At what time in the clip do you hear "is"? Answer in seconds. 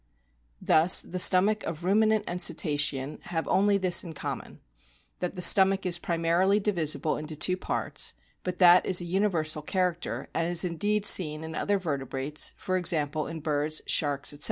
5.85-5.99, 8.87-8.99, 10.47-10.65